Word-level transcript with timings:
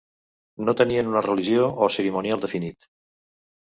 No 0.69 0.75
tenien 0.79 1.13
una 1.13 1.23
religió 1.27 1.69
o 1.89 1.93
cerimonial 1.99 2.47
definit. 2.49 2.93